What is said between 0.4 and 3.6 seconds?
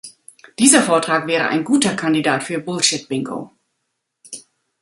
Dieser Vortrag wäre ein guter Kandidat für Bullshitbingo!